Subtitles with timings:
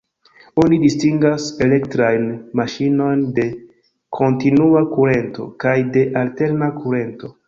[0.61, 2.23] Oni distingas elektrajn
[2.59, 3.45] maŝinojn de
[4.21, 7.31] kontinua kurento kaj de alterna kurento.